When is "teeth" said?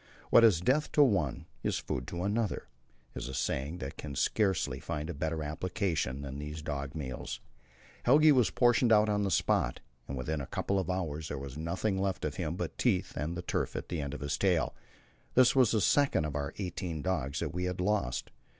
12.83-13.13